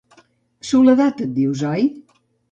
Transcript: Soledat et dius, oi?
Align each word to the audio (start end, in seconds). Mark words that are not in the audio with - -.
Soledat 0.69 1.21
et 1.25 1.35
dius, 1.41 1.61
oi? 1.73 1.85